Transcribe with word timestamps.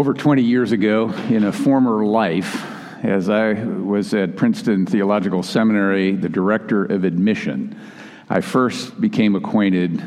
over 0.00 0.14
20 0.14 0.40
years 0.40 0.72
ago, 0.72 1.10
in 1.28 1.44
a 1.44 1.52
former 1.52 2.06
life, 2.06 2.64
as 3.04 3.28
I 3.28 3.52
was 3.52 4.14
at 4.14 4.34
Princeton 4.34 4.86
Theological 4.86 5.42
Seminary, 5.42 6.12
the 6.12 6.30
director 6.30 6.86
of 6.86 7.04
admission, 7.04 7.78
I 8.26 8.40
first 8.40 8.98
became 8.98 9.36
acquainted 9.36 10.02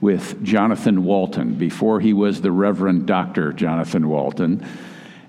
with 0.00 0.42
Jonathan 0.42 1.04
Walton 1.04 1.54
before 1.54 2.00
he 2.00 2.12
was 2.12 2.40
the 2.40 2.50
Reverend 2.50 3.06
Dr. 3.06 3.52
Jonathan 3.52 4.08
Walton. 4.08 4.66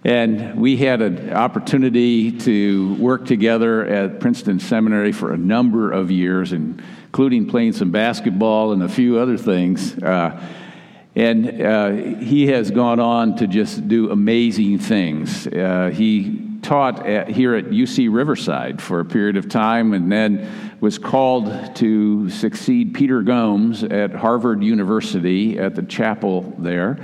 And 0.03 0.59
we 0.59 0.77
had 0.77 1.03
an 1.03 1.31
opportunity 1.31 2.31
to 2.39 2.95
work 2.95 3.27
together 3.27 3.85
at 3.85 4.19
Princeton 4.19 4.59
Seminary 4.59 5.11
for 5.11 5.31
a 5.31 5.37
number 5.37 5.91
of 5.91 6.09
years, 6.09 6.53
including 6.53 7.45
playing 7.45 7.73
some 7.73 7.91
basketball 7.91 8.71
and 8.71 8.81
a 8.81 8.89
few 8.89 9.19
other 9.19 9.37
things. 9.37 9.95
Uh, 10.01 10.43
and 11.17 11.63
uh, 11.63 11.89
he 12.19 12.45
has 12.45 12.69
gone 12.69 12.99
on 12.99 13.37
to 13.37 13.47
just 13.47 13.87
do 13.87 14.11
amazing 14.11 14.77
things. 14.77 15.47
Uh, 15.47 15.89
he 15.91 16.59
taught 16.61 17.07
at, 17.07 17.27
here 17.27 17.55
at 17.55 17.65
UC 17.65 18.13
Riverside 18.13 18.79
for 18.79 18.99
a 18.99 19.05
period 19.05 19.35
of 19.35 19.49
time 19.49 19.95
and 19.95 20.11
then 20.11 20.77
was 20.79 20.99
called 20.99 21.75
to 21.77 22.29
succeed 22.29 22.93
Peter 22.93 23.23
Gomes 23.23 23.83
at 23.83 24.13
Harvard 24.13 24.61
University 24.61 25.57
at 25.57 25.73
the 25.73 25.81
chapel 25.81 26.53
there. 26.59 26.99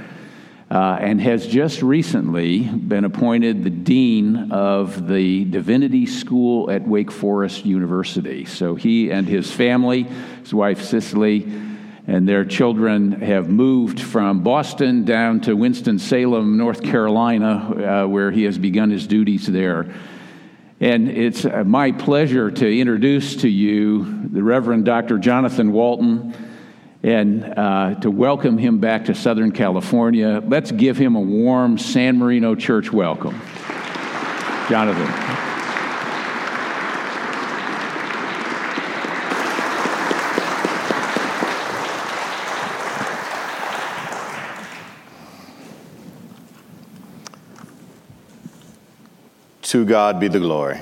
Uh, 0.70 0.98
and 1.02 1.20
has 1.22 1.46
just 1.48 1.82
recently 1.84 2.62
been 2.62 3.06
appointed 3.06 3.64
the 3.64 3.70
dean 3.70 4.52
of 4.52 5.08
the 5.08 5.46
Divinity 5.46 6.06
School 6.06 6.72
at 6.72 6.88
Wake 6.88 7.12
Forest 7.12 7.66
University. 7.66 8.46
So 8.46 8.74
he 8.74 9.12
and 9.12 9.28
his 9.28 9.52
family, 9.52 10.04
his 10.42 10.54
wife 10.54 10.82
Cicely, 10.82 11.73
and 12.08 12.28
their 12.28 12.44
children 12.44 13.14
have 13.22 13.50
moved 13.50 14.00
from 14.00 14.44
Boston 14.44 15.06
down 15.06 15.40
to 15.42 15.56
Winston-Salem, 15.56 16.58
North 16.58 16.84
Carolina, 16.84 18.04
uh, 18.04 18.08
where 18.08 18.32
he 18.32 18.44
has 18.44 18.58
begun 18.58 18.90
his 18.90 19.08
duties 19.08 19.48
there. 19.48 19.94
And 20.82 21.08
it's 21.10 21.46
uh, 21.46 21.64
my 21.66 21.94
pleasure 21.94 22.52
to 22.52 22.80
introduce 22.80 23.38
to 23.38 23.48
you 23.48 24.28
the 24.30 24.44
Reverend 24.44 24.84
Dr. 24.84 25.18
Jonathan 25.18 25.72
Walton 25.72 26.34
and 27.04 27.44
uh, 27.44 27.96
to 27.96 28.12
welcome 28.12 28.58
him 28.58 28.80
back 28.80 29.06
to 29.06 29.16
Southern 29.16 29.52
California. 29.52 30.42
Let's 30.46 30.72
give 30.72 30.98
him 30.98 31.16
a 31.16 31.22
warm 31.22 31.78
San 31.78 32.18
Marino 32.18 32.56
Church 32.56 32.92
welcome. 32.92 33.40
Jonathan. 34.70 35.53
To 49.74 49.84
God 49.86 50.20
be 50.20 50.28
the 50.28 50.40
glory 50.40 50.82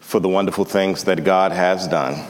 for 0.00 0.20
the 0.20 0.28
wonderful 0.30 0.64
things 0.64 1.04
that 1.04 1.22
God 1.22 1.52
has 1.52 1.86
done. 1.86 2.24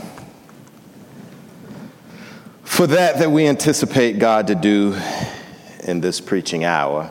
For 2.65 2.89
that 2.89 3.21
that 3.21 3.31
we 3.31 3.47
anticipate 3.47 4.19
God 4.19 4.49
to 4.49 4.57
do 4.57 4.99
in 5.85 6.01
this 6.01 6.21
preaching 6.21 6.65
hour, 6.65 7.09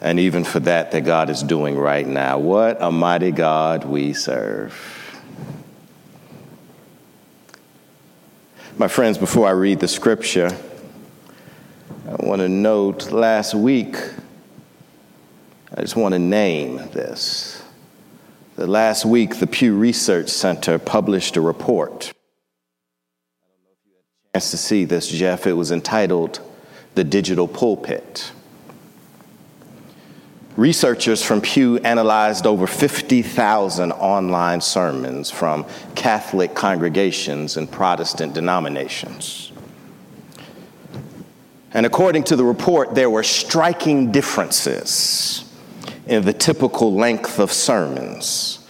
and 0.00 0.20
even 0.20 0.44
for 0.44 0.60
that 0.60 0.92
that 0.92 1.00
God 1.00 1.30
is 1.30 1.42
doing 1.42 1.76
right 1.76 2.06
now. 2.06 2.38
What 2.38 2.80
a 2.80 2.92
mighty 2.92 3.32
God 3.32 3.82
we 3.82 4.12
serve. 4.12 4.72
My 8.78 8.86
friends, 8.86 9.18
before 9.18 9.48
I 9.48 9.50
read 9.50 9.80
the 9.80 9.88
scripture, 9.88 10.56
I 12.08 12.24
want 12.24 12.40
to 12.40 12.48
note 12.48 13.10
last 13.10 13.52
week 13.52 13.96
I 15.78 15.82
just 15.82 15.94
want 15.94 16.14
to 16.14 16.18
name 16.18 16.76
this. 16.92 17.62
The 18.54 18.66
last 18.66 19.04
week, 19.04 19.36
the 19.36 19.46
Pew 19.46 19.76
Research 19.76 20.30
Center 20.30 20.78
published 20.78 21.36
a 21.36 21.42
report. 21.42 22.14
I 22.14 23.46
don't 23.46 23.62
know 23.62 23.70
if 23.72 23.86
you 23.86 23.92
had 23.92 24.30
a 24.30 24.38
chance 24.38 24.50
to 24.52 24.56
see 24.56 24.86
this, 24.86 25.08
Jeff. 25.08 25.46
It 25.46 25.52
was 25.52 25.70
entitled 25.70 26.40
The 26.94 27.04
Digital 27.04 27.46
Pulpit. 27.46 28.32
Researchers 30.56 31.22
from 31.22 31.42
Pew 31.42 31.76
analyzed 31.80 32.46
over 32.46 32.66
50,000 32.66 33.92
online 33.92 34.62
sermons 34.62 35.30
from 35.30 35.66
Catholic 35.94 36.54
congregations 36.54 37.58
and 37.58 37.70
Protestant 37.70 38.32
denominations. 38.32 39.52
And 41.74 41.84
according 41.84 42.24
to 42.24 42.36
the 42.36 42.44
report, 42.46 42.94
there 42.94 43.10
were 43.10 43.22
striking 43.22 44.10
differences 44.10 45.45
in 46.06 46.24
the 46.24 46.32
typical 46.32 46.94
length 46.94 47.38
of 47.38 47.52
sermons 47.52 48.60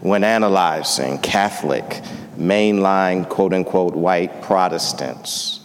when 0.00 0.22
analyzing 0.22 1.18
Catholic, 1.18 1.84
mainline, 2.36 3.28
quote 3.28 3.52
unquote, 3.52 3.94
white 3.94 4.42
Protestants, 4.42 5.60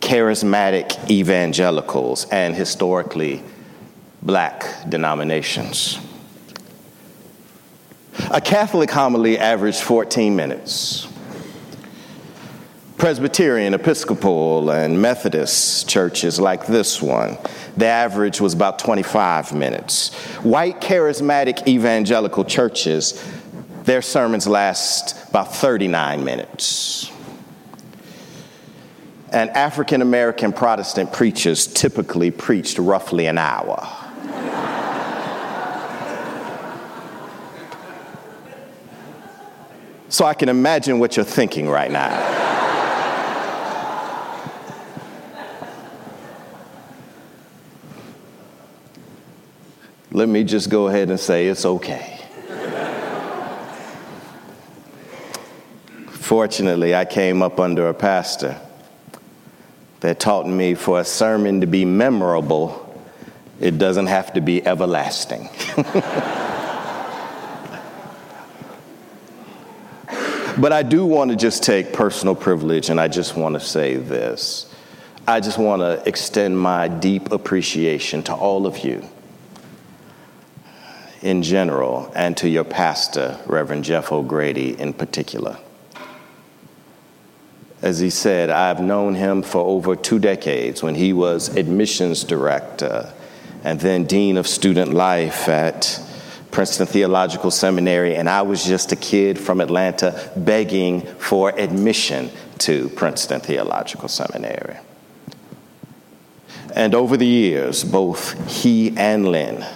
charismatic 0.00 1.10
evangelicals, 1.10 2.26
and 2.26 2.54
historically 2.54 3.42
black 4.22 4.66
denominations. 4.88 5.98
A 8.30 8.40
Catholic 8.40 8.90
homily 8.90 9.38
averaged 9.38 9.80
14 9.80 10.36
minutes. 10.36 11.08
Presbyterian, 12.98 13.74
Episcopal, 13.74 14.70
and 14.70 15.02
Methodist 15.02 15.86
churches 15.86 16.40
like 16.40 16.66
this 16.66 17.02
one 17.02 17.36
the 17.76 17.84
average 17.84 18.40
was 18.40 18.54
about 18.54 18.78
25 18.78 19.52
minutes. 19.52 20.14
White 20.42 20.80
charismatic 20.80 21.68
evangelical 21.68 22.42
churches, 22.42 23.22
their 23.84 24.00
sermons 24.00 24.46
last 24.46 25.28
about 25.28 25.54
39 25.54 26.24
minutes. 26.24 27.12
And 29.30 29.50
African 29.50 30.00
American 30.00 30.54
Protestant 30.54 31.12
preachers 31.12 31.66
typically 31.66 32.30
preached 32.30 32.78
roughly 32.78 33.26
an 33.26 33.36
hour. 33.36 33.86
so 40.08 40.24
I 40.24 40.32
can 40.32 40.48
imagine 40.48 40.98
what 40.98 41.18
you're 41.18 41.26
thinking 41.26 41.68
right 41.68 41.90
now. 41.90 42.55
Let 50.16 50.28
me 50.30 50.42
just 50.44 50.70
go 50.70 50.88
ahead 50.88 51.10
and 51.10 51.20
say 51.20 51.46
it's 51.46 51.66
okay. 51.66 52.18
Fortunately, 56.08 56.94
I 56.94 57.04
came 57.04 57.42
up 57.42 57.60
under 57.60 57.90
a 57.90 57.92
pastor 57.92 58.58
that 60.00 60.18
taught 60.18 60.48
me 60.48 60.74
for 60.74 61.00
a 61.00 61.04
sermon 61.04 61.60
to 61.60 61.66
be 61.66 61.84
memorable, 61.84 62.98
it 63.60 63.76
doesn't 63.76 64.06
have 64.06 64.32
to 64.32 64.40
be 64.40 64.66
everlasting. 64.66 65.50
but 70.56 70.72
I 70.72 70.82
do 70.82 71.04
want 71.04 71.30
to 71.30 71.36
just 71.36 71.62
take 71.62 71.92
personal 71.92 72.34
privilege 72.34 72.88
and 72.88 72.98
I 72.98 73.08
just 73.08 73.36
want 73.36 73.52
to 73.52 73.60
say 73.60 73.96
this. 73.96 74.74
I 75.28 75.40
just 75.40 75.58
want 75.58 75.82
to 75.82 76.02
extend 76.08 76.58
my 76.58 76.88
deep 76.88 77.32
appreciation 77.32 78.22
to 78.22 78.34
all 78.34 78.66
of 78.66 78.78
you 78.78 79.06
in 81.22 81.42
general 81.42 82.12
and 82.14 82.36
to 82.36 82.48
your 82.48 82.64
pastor, 82.64 83.38
Reverend 83.46 83.84
Jeff 83.84 84.12
O'Grady, 84.12 84.78
in 84.78 84.92
particular. 84.92 85.58
As 87.82 87.98
he 88.00 88.10
said, 88.10 88.50
I've 88.50 88.80
known 88.80 89.14
him 89.14 89.42
for 89.42 89.60
over 89.60 89.94
two 89.94 90.18
decades 90.18 90.82
when 90.82 90.94
he 90.94 91.12
was 91.12 91.54
admissions 91.56 92.24
director 92.24 93.12
and 93.62 93.80
then 93.80 94.04
dean 94.04 94.36
of 94.36 94.46
student 94.46 94.92
life 94.92 95.48
at 95.48 96.00
Princeton 96.50 96.86
Theological 96.86 97.50
Seminary, 97.50 98.16
and 98.16 98.30
I 98.30 98.42
was 98.42 98.64
just 98.64 98.92
a 98.92 98.96
kid 98.96 99.38
from 99.38 99.60
Atlanta 99.60 100.30
begging 100.36 101.02
for 101.02 101.50
admission 101.50 102.30
to 102.60 102.88
Princeton 102.90 103.40
Theological 103.40 104.08
Seminary. 104.08 104.78
And 106.74 106.94
over 106.94 107.16
the 107.16 107.26
years, 107.26 107.84
both 107.84 108.50
he 108.50 108.96
and 108.96 109.28
Lynn 109.28 109.66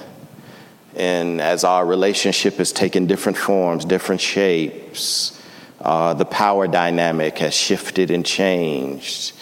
and 0.97 1.41
as 1.41 1.65
our 1.65 1.87
relationship 1.87 2.57
has 2.57 2.73
taken 2.73 3.07
different 3.07 3.39
forms, 3.39 3.85
different 3.85 4.21
shapes, 4.21 5.41
uh, 5.81 6.15
the 6.15 6.25
power 6.25 6.67
dynamic 6.67 7.39
has 7.39 7.55
shifted 7.55 8.11
and 8.11 8.25
changed. 8.27 9.33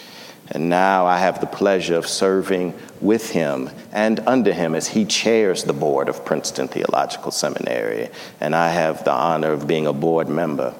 And 0.51 0.69
now 0.69 1.05
I 1.05 1.17
have 1.17 1.41
the 1.41 1.47
pleasure 1.47 1.95
of 1.95 2.07
serving 2.07 2.73
with 3.01 3.31
him 3.31 3.69
and 3.91 4.19
under 4.21 4.51
him 4.51 4.73
as 4.73 4.87
he 4.87 5.05
chairs 5.05 5.63
the 5.63 5.73
board 5.73 6.09
of 6.09 6.25
Princeton 6.25 6.67
Theological 6.67 7.31
Seminary. 7.31 8.09
And 8.39 8.55
I 8.55 8.69
have 8.69 9.03
the 9.03 9.11
honor 9.11 9.51
of 9.51 9.67
being 9.67 9.85
a 9.85 9.93
board 9.93 10.27
member. 10.27 10.73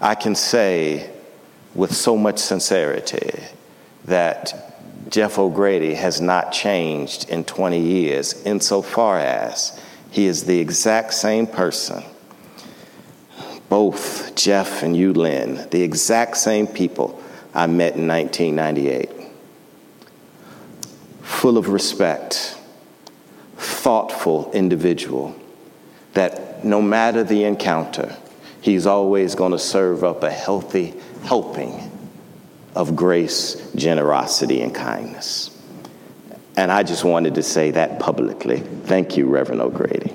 I 0.00 0.14
can 0.14 0.34
say 0.34 1.10
with 1.74 1.94
so 1.94 2.16
much 2.16 2.38
sincerity 2.38 3.42
that 4.04 4.74
Jeff 5.08 5.38
O'Grady 5.38 5.94
has 5.94 6.20
not 6.20 6.52
changed 6.52 7.30
in 7.30 7.44
20 7.44 7.80
years 7.80 8.42
insofar 8.42 9.18
as 9.18 9.78
he 10.10 10.26
is 10.26 10.44
the 10.44 10.58
exact 10.58 11.14
same 11.14 11.46
person. 11.46 12.02
Both 13.68 14.34
Jeff 14.34 14.82
and 14.82 14.96
you, 14.96 15.12
Lynn, 15.12 15.68
the 15.70 15.82
exact 15.82 16.36
same 16.36 16.66
people 16.66 17.22
I 17.54 17.66
met 17.66 17.96
in 17.96 18.08
1998. 18.08 19.10
Full 21.22 21.58
of 21.58 21.68
respect, 21.68 22.56
thoughtful 23.56 24.50
individual 24.52 25.36
that 26.14 26.64
no 26.64 26.80
matter 26.80 27.22
the 27.22 27.44
encounter, 27.44 28.16
he's 28.60 28.86
always 28.86 29.34
going 29.34 29.52
to 29.52 29.58
serve 29.58 30.02
up 30.02 30.22
a 30.22 30.30
healthy 30.30 30.94
helping 31.24 31.90
of 32.74 32.96
grace, 32.96 33.70
generosity, 33.74 34.62
and 34.62 34.74
kindness. 34.74 35.57
And 36.58 36.72
I 36.72 36.82
just 36.82 37.04
wanted 37.04 37.36
to 37.36 37.42
say 37.44 37.70
that 37.70 38.00
publicly. 38.00 38.58
Thank 38.58 39.16
you, 39.16 39.28
Reverend 39.28 39.60
O'Grady. 39.60 40.12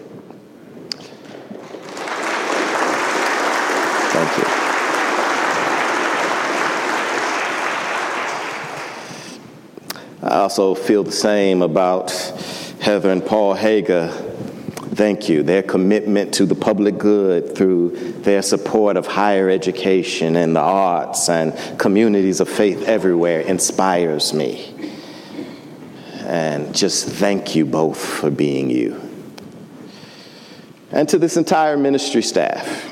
Thank 4.11 4.37
you. 4.37 4.43
I 10.21 10.39
also 10.39 10.75
feel 10.75 11.05
the 11.05 11.13
same 11.13 11.61
about 11.61 12.11
Heather 12.81 13.09
and 13.09 13.25
Paul 13.25 13.55
Haaga. 13.55 14.11
Thank 14.95 15.29
you. 15.29 15.43
Their 15.43 15.63
commitment 15.63 16.33
to 16.33 16.45
the 16.45 16.55
public 16.55 16.97
good 16.97 17.55
through 17.55 17.91
their 18.23 18.41
support 18.41 18.97
of 18.97 19.07
higher 19.07 19.49
education 19.49 20.35
and 20.35 20.57
the 20.57 20.59
arts 20.59 21.29
and 21.29 21.79
communities 21.79 22.41
of 22.41 22.49
faith 22.49 22.83
everywhere 22.83 23.39
inspires 23.39 24.33
me. 24.33 24.72
And 26.33 26.73
just 26.75 27.07
thank 27.07 27.55
you 27.55 27.63
both 27.63 28.03
for 28.03 28.31
being 28.31 28.71
you. 28.71 28.99
And 30.89 31.07
to 31.09 31.19
this 31.19 31.37
entire 31.37 31.77
ministry 31.77 32.23
staff, 32.23 32.91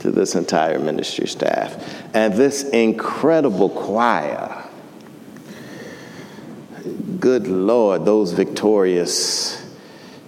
to 0.00 0.10
this 0.10 0.34
entire 0.34 0.78
ministry 0.78 1.28
staff, 1.28 1.82
and 2.14 2.34
this 2.34 2.62
incredible 2.68 3.70
choir. 3.70 4.64
Good 7.18 7.46
Lord, 7.48 8.04
those 8.04 8.32
victorious, 8.32 9.66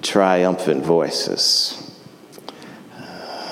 triumphant 0.00 0.86
voices. 0.86 1.94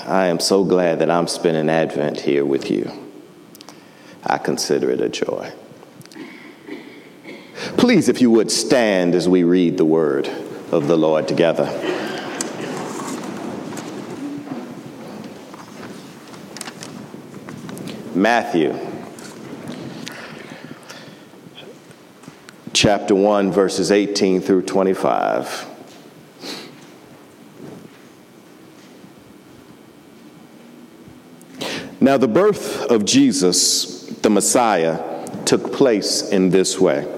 I 0.07 0.29
am 0.29 0.41
so 0.41 0.65
glad 0.65 1.01
that 1.01 1.11
I'm 1.11 1.29
spending 1.29 1.69
Advent 1.69 2.21
here 2.21 2.47
with 2.47 2.71
you. 2.71 2.91
I 4.25 4.39
consider 4.39 4.91
it 4.93 5.03
a 5.03 5.11
joy. 5.11 5.53
Please, 7.87 8.09
if 8.09 8.21
you 8.21 8.33
would, 8.33 8.51
stand 8.51 9.15
as 9.15 9.29
we 9.29 9.45
read 9.45 9.77
the 9.77 9.85
word 9.85 10.27
of 10.73 10.89
the 10.89 10.99
Lord 10.99 11.29
together. 11.29 11.67
Matthew 18.13 18.77
chapter 22.73 23.15
1, 23.15 23.53
verses 23.53 23.93
18 23.93 24.41
through 24.41 24.63
25. 24.63 25.69
Now, 32.01 32.17
the 32.17 32.27
birth 32.27 32.83
of 32.91 33.05
Jesus, 33.05 34.07
the 34.23 34.31
Messiah, 34.31 35.45
took 35.45 35.73
place 35.73 36.29
in 36.29 36.51
this 36.51 36.81
way 36.81 37.13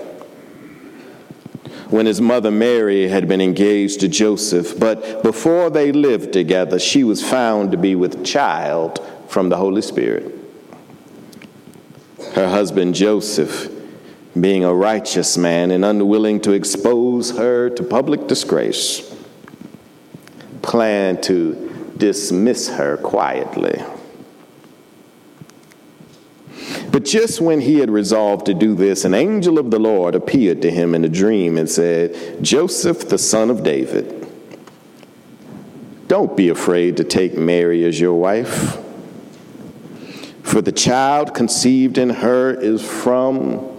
when 1.90 2.06
his 2.06 2.20
mother 2.20 2.50
Mary 2.50 3.08
had 3.08 3.28
been 3.28 3.40
engaged 3.40 4.00
to 4.00 4.08
Joseph, 4.08 4.78
but 4.78 5.22
before 5.22 5.70
they 5.70 5.90
lived 5.90 6.32
together, 6.32 6.78
she 6.78 7.02
was 7.02 7.22
found 7.22 7.72
to 7.72 7.78
be 7.78 7.94
with 7.94 8.24
child 8.24 9.00
from 9.28 9.48
the 9.48 9.56
Holy 9.56 9.82
Spirit. 9.82 10.34
Her 12.34 12.48
husband 12.48 12.94
Joseph, 12.94 13.70
being 14.38 14.64
a 14.64 14.74
righteous 14.74 15.38
man 15.38 15.70
and 15.70 15.84
unwilling 15.84 16.40
to 16.42 16.52
expose 16.52 17.36
her 17.36 17.70
to 17.70 17.82
public 17.82 18.26
disgrace, 18.26 19.14
planned 20.60 21.22
to 21.22 21.94
dismiss 21.96 22.68
her 22.68 22.98
quietly. 22.98 23.82
But 26.90 27.04
just 27.04 27.40
when 27.40 27.60
he 27.60 27.80
had 27.80 27.90
resolved 27.90 28.46
to 28.46 28.54
do 28.54 28.74
this, 28.74 29.04
an 29.04 29.14
angel 29.14 29.58
of 29.58 29.70
the 29.70 29.78
Lord 29.78 30.14
appeared 30.14 30.62
to 30.62 30.70
him 30.70 30.94
in 30.94 31.04
a 31.04 31.08
dream 31.08 31.58
and 31.58 31.68
said, 31.68 32.42
Joseph, 32.42 33.08
the 33.08 33.18
son 33.18 33.50
of 33.50 33.62
David, 33.62 34.26
don't 36.06 36.34
be 36.36 36.48
afraid 36.48 36.96
to 36.96 37.04
take 37.04 37.36
Mary 37.36 37.84
as 37.84 38.00
your 38.00 38.14
wife, 38.14 38.78
for 40.42 40.62
the 40.62 40.72
child 40.72 41.34
conceived 41.34 41.98
in 41.98 42.08
her 42.08 42.54
is 42.54 42.82
from 42.82 43.78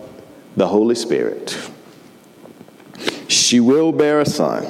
the 0.55 0.67
Holy 0.67 0.93
Spirit. 0.93 1.57
She 3.27 3.59
will 3.59 3.91
bear 3.91 4.19
a 4.19 4.25
son, 4.25 4.67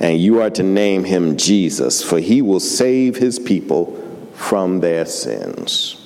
and 0.00 0.20
you 0.20 0.40
are 0.42 0.50
to 0.50 0.64
name 0.64 1.04
him 1.04 1.36
Jesus, 1.36 2.02
for 2.02 2.18
he 2.18 2.42
will 2.42 2.58
save 2.58 3.16
his 3.16 3.38
people 3.38 3.94
from 4.34 4.80
their 4.80 5.06
sins. 5.06 5.97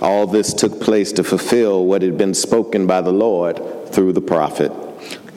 All 0.00 0.26
this 0.26 0.54
took 0.54 0.80
place 0.80 1.12
to 1.12 1.24
fulfill 1.24 1.84
what 1.84 2.02
had 2.02 2.16
been 2.16 2.32
spoken 2.32 2.86
by 2.86 3.02
the 3.02 3.12
Lord 3.12 3.60
through 3.88 4.12
the 4.14 4.22
prophet. 4.22 4.72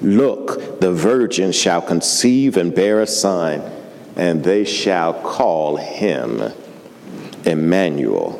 Look, 0.02 0.80
the 0.80 0.92
virgin 0.92 1.52
shall 1.52 1.82
conceive 1.82 2.56
and 2.56 2.74
bear 2.74 3.02
a 3.02 3.08
son, 3.08 3.62
and 4.16 4.44
they 4.44 4.64
shall 4.64 5.14
call 5.14 5.76
him 5.76 6.54
Emmanuel. 7.46 8.40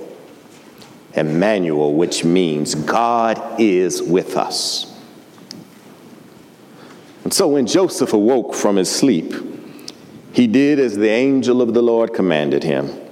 Emmanuel, 1.14 1.94
which 1.94 2.24
means 2.24 2.74
God 2.74 3.60
is 3.60 4.02
with 4.02 4.38
us. 4.38 4.90
And 7.24 7.34
so 7.34 7.50
when 7.50 7.68
Joseph 7.68 8.14
awoke 8.14 8.56
from 8.56 8.78
his 8.78 8.90
sleep, 8.90 9.34
he 10.32 10.48
did 10.48 10.80
as 10.80 10.96
the 10.96 11.10
angel 11.10 11.62
of 11.62 11.74
the 11.74 11.82
Lord 11.82 12.14
commanded 12.14 12.64
him 12.64 13.03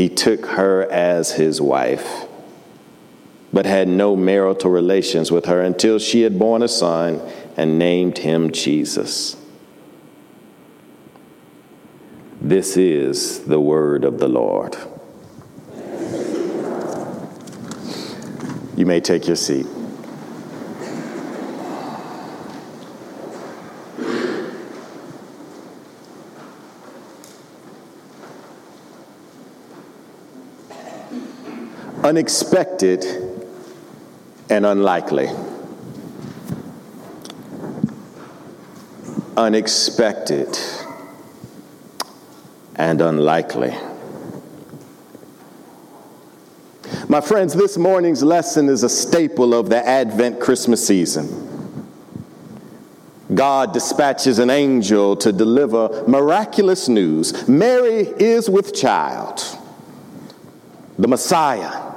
he 0.00 0.08
took 0.08 0.46
her 0.46 0.90
as 0.90 1.32
his 1.32 1.60
wife, 1.60 2.26
but 3.52 3.66
had 3.66 3.86
no 3.86 4.16
marital 4.16 4.70
relations 4.70 5.30
with 5.30 5.44
her 5.44 5.60
until 5.60 5.98
she 5.98 6.22
had 6.22 6.38
borne 6.38 6.62
a 6.62 6.68
son 6.68 7.20
and 7.58 7.78
named 7.78 8.16
him 8.16 8.50
Jesus. 8.50 9.36
This 12.40 12.78
is 12.78 13.40
the 13.40 13.60
word 13.60 14.04
of 14.04 14.18
the 14.18 14.28
Lord. 14.28 14.74
You 18.78 18.86
may 18.86 19.00
take 19.00 19.26
your 19.26 19.36
seat. 19.36 19.66
Unexpected 32.10 33.04
and 34.50 34.66
unlikely. 34.66 35.28
Unexpected 39.36 40.58
and 42.74 43.00
unlikely. 43.00 43.72
My 47.08 47.20
friends, 47.20 47.54
this 47.54 47.78
morning's 47.78 48.24
lesson 48.24 48.68
is 48.68 48.82
a 48.82 48.88
staple 48.88 49.54
of 49.54 49.70
the 49.70 49.86
Advent 49.86 50.40
Christmas 50.40 50.84
season. 50.84 51.86
God 53.32 53.72
dispatches 53.72 54.40
an 54.40 54.50
angel 54.50 55.14
to 55.14 55.32
deliver 55.32 56.02
miraculous 56.08 56.88
news. 56.88 57.46
Mary 57.46 58.00
is 58.00 58.50
with 58.50 58.74
child, 58.74 59.40
the 60.98 61.06
Messiah 61.06 61.89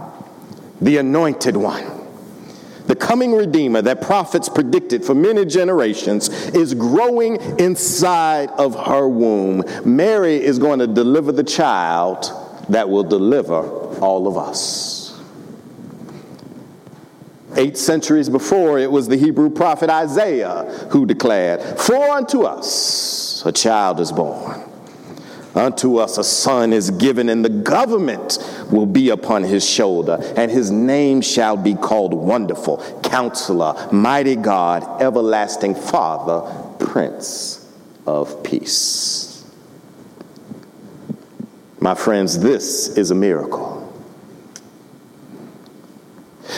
the 0.84 0.98
anointed 0.98 1.56
one. 1.56 2.02
The 2.88 2.96
coming 2.96 3.34
Redeemer 3.34 3.82
that 3.82 4.02
prophets 4.02 4.50
predicted 4.50 5.06
for 5.06 5.16
many 5.16 5.46
generations 5.46 6.30
is 6.50 6.74
growing 6.74 7.38
inside 7.58 8.50
of 8.50 8.76
her 8.88 9.08
womb. 9.08 9.64
Mary 9.86 10.36
is 10.36 10.60
going 10.60 10.80
to 10.80 10.88
deliver 10.88 11.32
the 11.32 11.46
child 11.46 12.26
that 12.70 12.90
will 12.90 13.04
deliver 13.04 13.62
all 14.00 14.28
of 14.28 14.38
us. 14.38 15.04
Eight 17.56 17.78
centuries 17.78 18.30
before, 18.30 18.80
it 18.80 18.92
was 18.92 19.08
the 19.08 19.16
Hebrew 19.16 19.50
prophet 19.50 19.90
Isaiah 19.90 20.88
who 20.90 21.06
declared, 21.06 21.62
For 21.80 21.96
unto 21.96 22.44
us 22.44 23.46
a 23.46 23.52
child 23.52 24.00
is 24.00 24.12
born, 24.12 24.62
Unto 25.56 25.98
us 25.98 26.18
a 26.18 26.24
son 26.24 26.74
is 26.74 26.90
given, 26.90 27.30
and 27.30 27.46
the 27.46 27.50
government 27.50 28.40
will 28.72 28.88
be 28.88 29.10
upon 29.10 29.44
his 29.44 29.68
shoulder, 29.68 30.18
and 30.36 30.50
his 30.50 30.72
name 30.72 31.22
shall 31.22 31.58
be 31.58 31.76
called 31.76 32.14
Wonderful, 32.14 32.78
Counselor, 33.04 33.90
Mighty 33.92 34.36
God, 34.36 35.02
Everlasting 35.02 35.76
Father, 35.76 36.42
Prince 36.84 37.72
of 38.08 38.44
Peace. 38.44 39.46
My 41.80 41.96
friends, 41.96 42.40
this 42.40 42.98
is 42.98 43.12
a 43.12 43.16
miracle. 43.16 43.80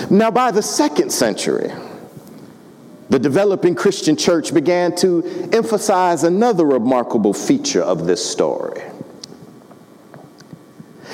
Now, 0.09 0.31
by 0.31 0.51
the 0.51 0.61
second 0.61 1.11
century, 1.11 1.71
the 3.09 3.19
developing 3.19 3.75
Christian 3.75 4.15
church 4.15 4.53
began 4.53 4.95
to 4.97 5.50
emphasize 5.53 6.24
another 6.24 6.65
remarkable 6.65 7.33
feature 7.33 7.81
of 7.81 8.07
this 8.07 8.25
story. 8.25 8.81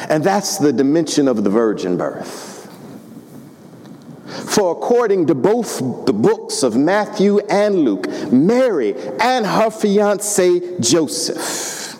And 0.10 0.24
that's 0.24 0.58
the 0.58 0.74
dimension 0.74 1.28
of 1.28 1.44
the 1.44 1.50
virgin 1.50 1.98
birth. 1.98 2.50
For 4.50 4.72
according 4.72 5.28
to 5.28 5.36
both 5.36 6.06
the 6.06 6.14
books 6.14 6.64
of 6.64 6.76
Matthew 6.76 7.40
and 7.50 7.80
Luke, 7.80 8.08
Mary 8.32 8.96
and 9.20 9.46
her 9.46 9.70
fiance 9.70 10.80
Joseph, 10.80 11.98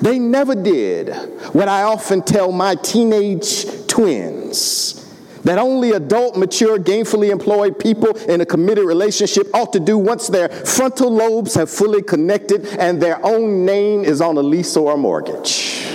they 0.00 0.18
never 0.18 0.54
did 0.54 1.14
what 1.54 1.68
I 1.68 1.82
often 1.82 2.22
tell 2.22 2.52
my 2.52 2.74
teenage 2.74 3.86
twins 3.86 4.99
that 5.44 5.58
only 5.58 5.92
adult, 5.92 6.36
mature, 6.36 6.78
gainfully 6.78 7.30
employed 7.30 7.78
people 7.78 8.16
in 8.28 8.40
a 8.40 8.46
committed 8.46 8.84
relationship 8.84 9.48
ought 9.54 9.72
to 9.72 9.80
do 9.80 9.96
once 9.96 10.28
their 10.28 10.48
frontal 10.48 11.10
lobes 11.10 11.54
have 11.54 11.70
fully 11.70 12.02
connected 12.02 12.66
and 12.78 13.00
their 13.00 13.24
own 13.24 13.64
name 13.64 14.04
is 14.04 14.20
on 14.20 14.36
a 14.36 14.42
lease 14.42 14.76
or 14.76 14.94
a 14.94 14.96
mortgage. 14.96 15.86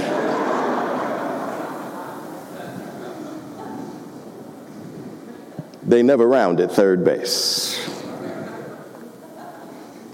they 5.85 6.01
never 6.01 6.27
rounded 6.27 6.71
third 6.71 7.03
base. 7.03 7.79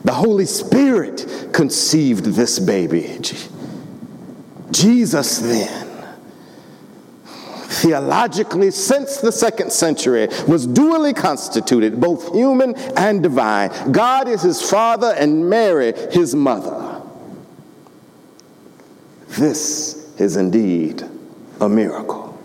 The 0.04 0.14
Holy 0.14 0.46
Spirit 0.46 1.50
conceived 1.54 2.26
this 2.26 2.60
baby. 2.60 3.20
Jesus, 4.72 5.40
then, 5.40 5.88
theologically 7.72 8.70
since 8.70 9.18
the 9.18 9.32
second 9.32 9.72
century 9.72 10.28
was 10.48 10.68
dually 10.68 11.16
constituted, 11.16 12.00
both 12.00 12.34
human 12.34 12.76
and 12.98 13.24
divine. 13.24 13.70
God 13.92 14.28
is 14.28 14.42
his 14.42 14.62
father 14.70 15.16
and 15.18 15.50
Mary 15.50 15.94
his 16.12 16.36
mother. 16.36 17.02
This 19.30 20.14
is 20.20 20.36
indeed 20.36 21.04
a 21.62 21.70
miracle, 21.70 22.38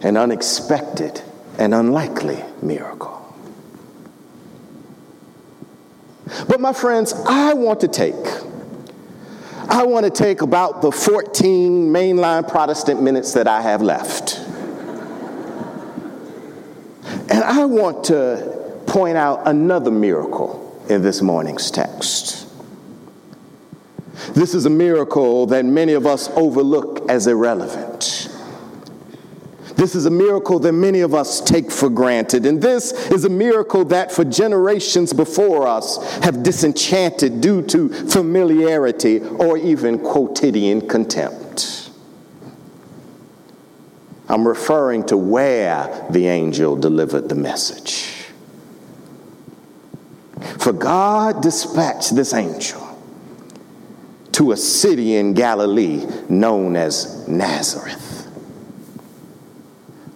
an 0.00 0.16
unexpected 0.16 1.20
and 1.58 1.74
unlikely 1.74 2.42
miracle. 2.62 3.12
But, 6.48 6.60
my 6.60 6.72
friends, 6.72 7.12
I 7.26 7.54
want 7.54 7.80
to 7.80 7.88
take 7.88 8.14
I 9.68 9.84
want 9.84 10.04
to 10.04 10.10
take 10.10 10.42
about 10.42 10.80
the 10.80 10.92
14 10.92 11.90
mainline 11.92 12.48
Protestant 12.48 13.02
minutes 13.02 13.32
that 13.34 13.48
I 13.48 13.60
have 13.62 13.82
left. 13.82 14.38
And 17.28 17.42
I 17.42 17.64
want 17.64 18.04
to 18.04 18.80
point 18.86 19.16
out 19.16 19.46
another 19.46 19.90
miracle 19.90 20.84
in 20.88 21.02
this 21.02 21.20
morning's 21.20 21.70
text. 21.70 22.48
This 24.34 24.54
is 24.54 24.66
a 24.66 24.70
miracle 24.70 25.46
that 25.46 25.64
many 25.64 25.94
of 25.94 26.06
us 26.06 26.28
overlook 26.30 27.08
as 27.10 27.26
irrelevant. 27.26 28.15
This 29.76 29.94
is 29.94 30.06
a 30.06 30.10
miracle 30.10 30.58
that 30.60 30.72
many 30.72 31.00
of 31.00 31.14
us 31.14 31.40
take 31.42 31.70
for 31.70 31.90
granted. 31.90 32.46
And 32.46 32.60
this 32.62 32.92
is 33.10 33.26
a 33.26 33.28
miracle 33.28 33.84
that 33.86 34.10
for 34.10 34.24
generations 34.24 35.12
before 35.12 35.66
us 35.68 36.02
have 36.24 36.42
disenchanted 36.42 37.42
due 37.42 37.60
to 37.66 37.90
familiarity 37.90 39.20
or 39.20 39.58
even 39.58 39.98
quotidian 39.98 40.88
contempt. 40.88 41.90
I'm 44.28 44.48
referring 44.48 45.04
to 45.06 45.16
where 45.16 46.06
the 46.10 46.26
angel 46.26 46.76
delivered 46.76 47.28
the 47.28 47.34
message. 47.34 48.24
For 50.58 50.72
God 50.72 51.42
dispatched 51.42 52.16
this 52.16 52.32
angel 52.32 52.82
to 54.32 54.52
a 54.52 54.56
city 54.56 55.16
in 55.16 55.34
Galilee 55.34 56.06
known 56.28 56.76
as 56.76 57.28
Nazareth. 57.28 58.05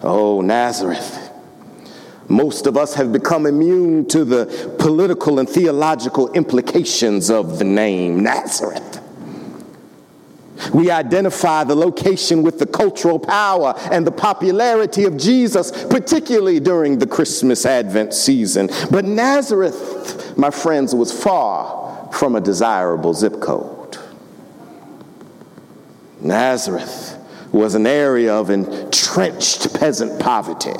Oh, 0.03 0.41
Nazareth. 0.41 1.29
Most 2.27 2.65
of 2.65 2.77
us 2.77 2.93
have 2.95 3.11
become 3.11 3.45
immune 3.45 4.07
to 4.07 4.23
the 4.23 4.75
political 4.79 5.39
and 5.39 5.49
theological 5.49 6.31
implications 6.31 7.29
of 7.29 7.59
the 7.59 7.65
name 7.65 8.23
Nazareth. 8.23 8.99
We 10.73 10.91
identify 10.91 11.63
the 11.63 11.75
location 11.75 12.43
with 12.43 12.59
the 12.59 12.67
cultural 12.67 13.19
power 13.19 13.73
and 13.91 14.05
the 14.05 14.11
popularity 14.11 15.05
of 15.05 15.17
Jesus, 15.17 15.71
particularly 15.87 16.59
during 16.59 16.99
the 16.99 17.07
Christmas 17.07 17.65
Advent 17.65 18.13
season. 18.13 18.69
But 18.89 19.05
Nazareth, 19.05 20.37
my 20.37 20.51
friends, 20.51 20.93
was 20.95 21.11
far 21.11 22.11
from 22.13 22.35
a 22.35 22.41
desirable 22.41 23.13
zip 23.13 23.41
code. 23.41 23.97
Nazareth 26.21 27.10
was 27.51 27.75
an 27.75 27.85
area 27.85 28.33
of 28.33 28.49
entrenched 28.49 29.73
peasant 29.73 30.19
poverty. 30.19 30.73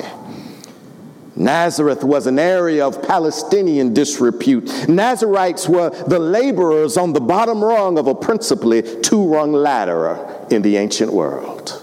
Nazareth 1.34 2.04
was 2.04 2.26
an 2.26 2.38
area 2.38 2.86
of 2.86 3.02
Palestinian 3.02 3.94
disrepute. 3.94 4.88
Nazarites 4.88 5.68
were 5.68 5.90
the 6.06 6.18
laborers 6.18 6.96
on 6.96 7.12
the 7.14 7.20
bottom 7.20 7.64
rung 7.64 7.98
of 7.98 8.06
a 8.06 8.14
principally 8.14 8.82
two 9.00 9.26
rung 9.26 9.52
ladder 9.52 10.46
in 10.50 10.62
the 10.62 10.76
ancient 10.76 11.12
world. 11.12 11.78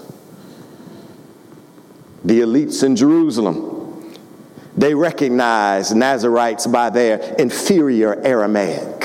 The 2.24 2.40
elites 2.40 2.84
in 2.84 2.94
Jerusalem, 2.96 4.14
they 4.76 4.94
recognized 4.94 5.96
Nazarites 5.96 6.66
by 6.66 6.90
their 6.90 7.18
inferior 7.38 8.20
Aramaic. 8.24 8.99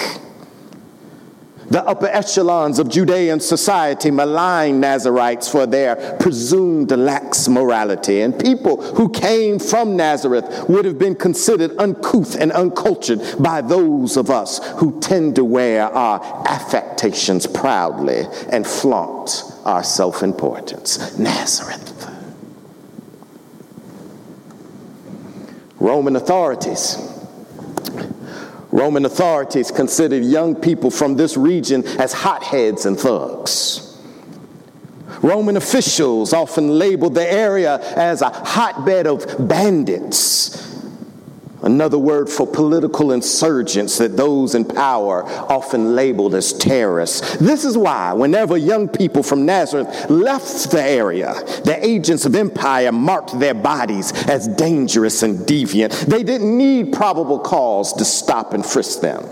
The 1.75 1.86
upper 1.86 2.08
echelons 2.08 2.79
of 2.79 2.88
Judean 2.88 3.41
society 3.41 4.10
maligned 4.10 4.79
Nazarites 4.79 5.50
for 5.50 5.65
their 5.65 6.15
presumed 6.22 6.89
lax 6.91 7.50
morality, 7.50 8.22
and 8.22 8.39
people 8.39 8.82
who 8.94 9.10
came 9.10 9.60
from 9.60 9.98
Nazareth 9.98 10.70
would 10.70 10.86
have 10.86 10.98
been 10.98 11.15
considered 11.15 11.75
uncouth 11.77 12.38
and 12.39 12.53
uncultured 12.53 13.20
by 13.39 13.60
those 13.60 14.15
of 14.15 14.29
us 14.29 14.65
who 14.75 15.01
tend 15.01 15.36
to 15.36 15.44
wear 15.44 15.94
our 15.94 16.22
affectations 16.48 17.46
proudly 17.46 18.24
and 18.53 18.65
flaunt 18.65 19.44
our 19.65 19.84
self 19.84 20.24
importance. 20.24 21.20
Nazareth. 21.20 21.91
Roman 25.82 26.15
authorities 26.15 26.96
Roman 28.75 29.05
authorities 29.05 29.72
considered 29.72 30.22
young 30.22 30.53
people 30.53 30.91
from 30.91 31.15
this 31.15 31.38
region 31.38 31.88
as 31.98 32.12
hotheads 32.12 32.86
and 32.86 33.00
thugs. 33.00 33.98
Roman 35.22 35.55
officials 35.55 36.34
often 36.34 36.77
labeled 36.77 37.15
the 37.15 37.25
area 37.32 37.79
as 37.96 38.22
a 38.22 38.29
hotbed 38.29 39.08
of 39.08 39.48
bandits 39.48 40.65
Another 41.66 41.98
word 41.98 42.30
for 42.30 42.46
political 42.46 43.12
insurgents 43.12 43.98
that 43.98 44.16
those 44.16 44.54
in 44.54 44.66
power 44.66 45.24
often 45.26 45.96
labeled 45.96 46.36
as 46.36 46.54
terrorists. 46.54 47.38
This 47.38 47.66
is 47.66 47.76
why, 47.76 48.14
whenever 48.14 48.56
young 48.56 48.88
people 48.88 49.24
from 49.24 49.48
Nazareth 49.48 50.10
left 50.10 50.70
the 50.70 50.84
area, 50.84 51.34
the 51.64 51.78
agents 51.82 52.26
of 52.26 52.36
empire 52.36 52.92
marked 52.92 53.40
their 53.40 53.56
bodies 53.56 54.14
as 54.30 54.48
dangerous 54.48 55.24
and 55.24 55.40
deviant. 55.40 56.06
They 56.06 56.22
didn't 56.22 56.56
need 56.56 56.94
probable 56.94 57.40
cause 57.40 57.94
to 57.94 58.06
stop 58.06 58.54
and 58.54 58.64
frisk 58.64 59.02
them 59.02 59.26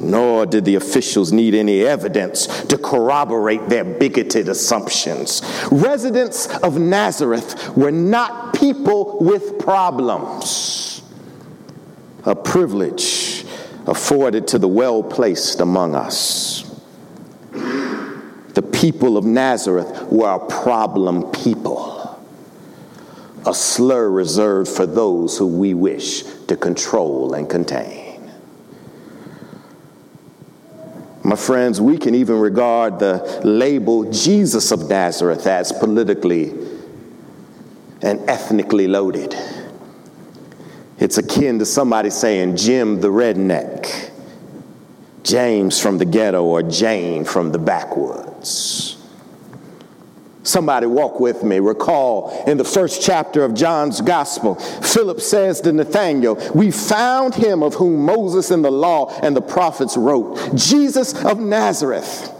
nor 0.00 0.46
did 0.46 0.64
the 0.64 0.74
officials 0.74 1.32
need 1.32 1.54
any 1.54 1.84
evidence 1.84 2.46
to 2.64 2.78
corroborate 2.78 3.68
their 3.68 3.84
bigoted 3.84 4.48
assumptions. 4.48 5.42
Residents 5.70 6.46
of 6.58 6.78
Nazareth 6.78 7.76
were 7.76 7.90
not 7.90 8.54
people 8.54 9.18
with 9.20 9.58
problems, 9.58 11.02
a 12.24 12.34
privilege 12.34 13.44
afforded 13.86 14.48
to 14.48 14.58
the 14.58 14.68
well 14.68 15.02
placed 15.02 15.60
among 15.60 15.94
us. 15.94 16.66
The 17.52 18.62
people 18.62 19.16
of 19.16 19.24
Nazareth 19.24 20.10
were 20.10 20.34
a 20.34 20.46
problem 20.46 21.30
people, 21.30 22.20
a 23.46 23.54
slur 23.54 24.10
reserved 24.10 24.68
for 24.68 24.86
those 24.86 25.38
who 25.38 25.46
we 25.46 25.72
wish 25.74 26.24
to 26.48 26.56
control 26.56 27.34
and 27.34 27.48
contain. 27.48 28.09
My 31.30 31.36
friends, 31.36 31.80
we 31.80 31.96
can 31.96 32.16
even 32.16 32.40
regard 32.40 32.98
the 32.98 33.40
label 33.44 34.10
Jesus 34.10 34.72
of 34.72 34.88
Nazareth 34.88 35.46
as 35.46 35.70
politically 35.70 36.50
and 38.02 38.28
ethnically 38.28 38.88
loaded. 38.88 39.36
It's 40.98 41.18
akin 41.18 41.60
to 41.60 41.66
somebody 41.66 42.10
saying 42.10 42.56
Jim 42.56 43.00
the 43.00 43.10
redneck, 43.10 44.10
James 45.22 45.80
from 45.80 45.98
the 45.98 46.04
ghetto, 46.04 46.42
or 46.42 46.64
Jane 46.64 47.24
from 47.24 47.52
the 47.52 47.60
backwoods. 47.60 48.89
Somebody 50.50 50.86
walk 50.86 51.20
with 51.20 51.44
me. 51.44 51.60
Recall 51.60 52.42
in 52.44 52.56
the 52.56 52.64
first 52.64 53.00
chapter 53.00 53.44
of 53.44 53.54
John's 53.54 54.00
gospel, 54.00 54.56
Philip 54.56 55.20
says 55.20 55.60
to 55.60 55.72
Nathanael, 55.72 56.34
We 56.56 56.72
found 56.72 57.36
him 57.36 57.62
of 57.62 57.74
whom 57.74 58.04
Moses 58.04 58.50
in 58.50 58.62
the 58.62 58.70
law 58.70 59.16
and 59.22 59.36
the 59.36 59.40
prophets 59.40 59.96
wrote, 59.96 60.56
Jesus 60.56 61.14
of 61.24 61.38
Nazareth. 61.38 62.34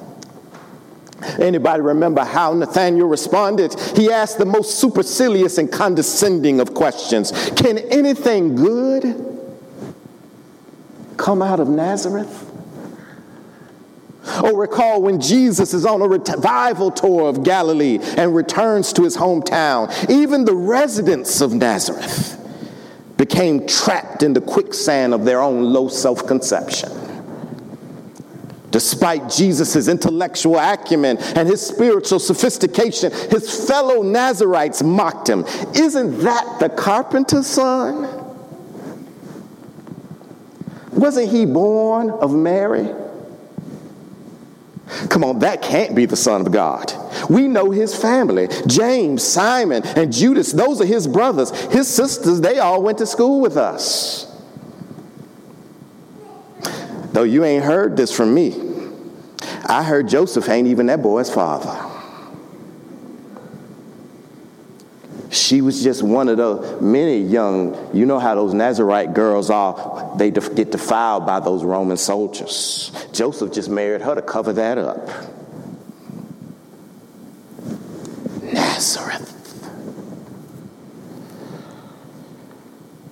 Anybody 1.39 1.83
remember 1.83 2.25
how 2.25 2.53
Nathanael 2.53 3.07
responded? 3.07 3.79
He 3.95 4.11
asked 4.11 4.39
the 4.39 4.45
most 4.45 4.81
supercilious 4.81 5.59
and 5.59 5.71
condescending 5.71 6.59
of 6.59 6.75
questions 6.75 7.31
Can 7.55 7.79
anything 7.79 8.57
good 8.57 9.15
come 11.17 11.43
out 11.43 11.61
of 11.61 11.69
Nazareth? 11.69 12.50
Oh, 14.43 14.55
recall 14.57 15.03
when 15.03 15.21
Jesus 15.21 15.75
is 15.75 15.85
on 15.85 16.03
a 16.03 16.09
revival 16.09 16.91
tour 16.91 17.29
of 17.29 17.43
Galilee 17.43 17.99
and 18.17 18.35
returns 18.35 18.93
to 18.95 19.03
his 19.03 19.17
hometown. 19.17 19.91
Even 20.11 20.45
the 20.45 20.55
residents 20.55 21.41
of 21.41 21.55
Nazareth 21.55 22.37
became 23.17 23.67
trapped 23.67 24.23
in 24.23 24.33
the 24.33 24.41
quicksand 24.41 25.13
of 25.13 25.25
their 25.25 25.41
own 25.41 25.65
low 25.65 25.89
self 25.89 26.27
conception. 26.27 26.91
Despite 28.71 29.29
Jesus' 29.29 29.89
intellectual 29.89 30.57
acumen 30.57 31.19
and 31.19 31.49
his 31.49 31.61
spiritual 31.61 32.19
sophistication, 32.19 33.11
his 33.31 33.67
fellow 33.67 34.03
Nazarites 34.03 34.83
mocked 34.83 35.29
him. 35.29 35.45
Isn't 35.75 36.21
that 36.21 36.59
the 36.61 36.69
carpenter's 36.69 37.47
son? 37.47 38.09
Wasn't 40.93 41.31
he 41.31 41.47
born 41.47 42.11
of 42.11 42.35
Mary? 42.35 42.95
Come 45.09 45.25
on, 45.25 45.39
that 45.41 45.63
can't 45.63 45.95
be 45.95 46.07
the 46.07 46.17
Son 46.17 46.41
of 46.41 46.53
God. 46.53 46.93
We 47.29 47.49
know 47.49 47.71
his 47.71 47.95
family 47.95 48.49
James, 48.67 49.23
Simon, 49.23 49.83
and 49.85 50.13
Judas. 50.13 50.53
Those 50.53 50.81
are 50.81 50.87
his 50.87 51.07
brothers. 51.07 51.51
His 51.73 51.89
sisters, 51.89 52.41
they 52.41 52.59
all 52.59 52.83
went 52.83 52.99
to 52.99 53.07
school 53.07 53.41
with 53.41 53.57
us. 53.57 54.27
Though 57.13 57.25
you 57.25 57.45
ain't 57.45 57.65
heard 57.65 57.97
this 57.97 58.15
from 58.15 58.35
me, 58.35 58.55
I 59.67 59.83
heard 59.83 60.09
Joseph 60.09 60.49
ain't 60.49 60.69
even 60.69 60.87
that 60.87 61.03
boy's 61.03 61.33
father. 61.33 61.90
She 65.51 65.63
was 65.63 65.83
just 65.83 66.05
one 66.05 66.29
of 66.29 66.37
the 66.37 66.81
many 66.81 67.19
young, 67.19 67.77
you 67.93 68.07
know 68.07 68.21
how 68.21 68.37
those 68.37 68.55
Nazarite 68.55 69.15
girls 69.15 69.51
are, 69.51 70.17
they 70.17 70.31
get 70.31 70.71
defiled 70.71 71.27
by 71.27 71.41
those 71.41 71.65
Roman 71.65 71.97
soldiers. 71.97 72.93
Joseph 73.13 73.53
just 73.53 73.69
married 73.69 74.01
her 74.03 74.15
to 74.15 74.23
cover 74.23 74.53
that 74.53 74.79
up. 74.79 75.09
Nazareth. 78.45 79.27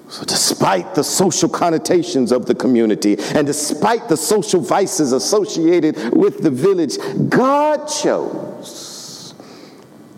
So, 0.09 0.25
despite 0.25 0.95
the 0.95 1.03
social 1.03 1.49
connotations 1.49 2.31
of 2.31 2.47
the 2.47 2.55
community 2.55 3.17
and 3.35 3.49
despite 3.49 4.09
the 4.09 4.17
social 4.17 4.61
vices 4.61 5.11
associated 5.11 6.15
with 6.15 6.45
the 6.45 6.51
village, 6.51 6.99
God 7.29 7.87
chose 7.87 9.35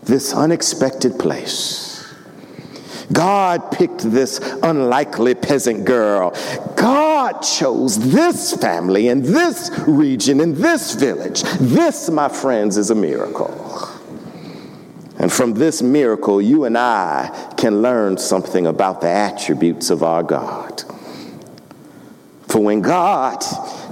this 0.02 0.34
unexpected 0.34 1.18
place 1.18 1.89
God 3.12 3.72
picked 3.72 3.98
this 4.00 4.38
unlikely 4.62 5.34
peasant 5.34 5.84
girl. 5.84 6.32
God 6.76 7.40
chose 7.40 7.98
this 8.12 8.54
family 8.54 9.08
in 9.08 9.22
this 9.22 9.70
region, 9.86 10.40
in 10.40 10.60
this 10.60 10.94
village. 10.94 11.42
This, 11.60 12.08
my 12.08 12.28
friends, 12.28 12.76
is 12.76 12.90
a 12.90 12.94
miracle. 12.94 13.88
And 15.18 15.30
from 15.30 15.52
this 15.52 15.82
miracle, 15.82 16.40
you 16.40 16.64
and 16.64 16.78
I 16.78 17.52
can 17.56 17.82
learn 17.82 18.16
something 18.16 18.66
about 18.66 19.02
the 19.02 19.08
attributes 19.08 19.90
of 19.90 20.02
our 20.02 20.22
God. 20.22 20.82
For 22.48 22.58
when 22.58 22.80
God 22.80 23.44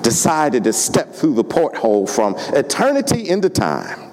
decided 0.02 0.64
to 0.64 0.72
step 0.72 1.12
through 1.12 1.34
the 1.34 1.44
porthole 1.44 2.06
from 2.06 2.34
eternity 2.54 3.28
into 3.28 3.50
time, 3.50 4.07